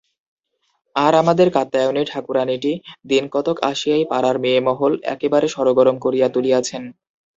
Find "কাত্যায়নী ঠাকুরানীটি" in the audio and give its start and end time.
1.55-2.71